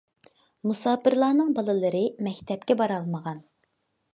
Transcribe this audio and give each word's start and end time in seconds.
مۇساپىرلارنىڭ 0.69 1.51
بالىلىرى 1.59 2.01
مەكتەپكە 2.29 2.77
بارالمىغان. 2.81 3.45